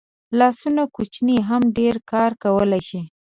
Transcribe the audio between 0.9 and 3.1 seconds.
کوچني هم ډېر کار کولی شي